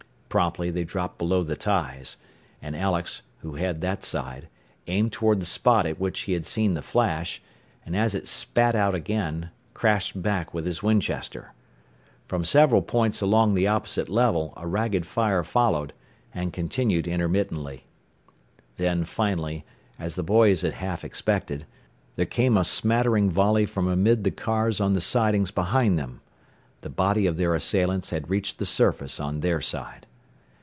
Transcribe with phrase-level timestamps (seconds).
[0.31, 2.15] Promptly they dropped below the ties,
[2.61, 4.47] and Alex, who had that side,
[4.87, 7.41] aimed toward the spot at which he had seen the flash,
[7.85, 11.51] and as it spat out again, crashed back with his Winchester.
[12.27, 15.91] From several points along the opposite level a ragged fire followed,
[16.33, 17.87] and continued intermittently.
[18.77, 19.65] Then finally,
[19.99, 21.65] as the boys had half expected,
[22.15, 26.21] there came a smattering volley from amid the cars on the sidings behind them.
[26.83, 30.07] The body of their assailants had reached the surface on their side.